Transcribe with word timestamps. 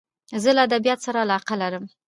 زه 0.43 0.49
له 0.55 0.61
ادبیاتو 0.67 1.05
سره 1.07 1.17
علاقه 1.25 1.55
لرم. 1.61 1.83